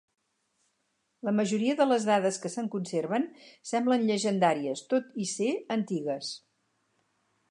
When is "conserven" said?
2.77-3.29